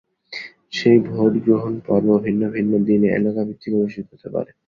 সেই 0.73 0.97
ভোট 1.07 1.33
গ্রহণ 1.45 1.73
পর্ব 1.87 2.07
ভিন্ন 2.25 2.41
ভিন্ন 2.55 2.73
দিনে 2.87 3.07
এলাকাভিত্তিক 3.09 3.71
অনুষ্ঠিত 3.75 4.07
হতে 4.13 4.27
পারে। 4.35 4.51